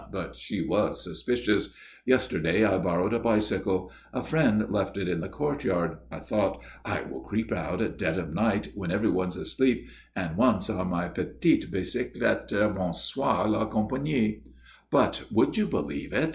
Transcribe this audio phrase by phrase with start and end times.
[0.11, 1.75] But she was suspicious!
[2.07, 3.91] Yesterday I borrowed a bicycle.
[4.13, 5.97] A friend left it in the courtyard.
[6.09, 10.71] I thought, 'I will creep out at dead of night, when everyone's asleep, and once
[10.71, 14.41] on my petite bicyclette, bonsoir la compagnie.'
[14.89, 16.29] But, would you believe it?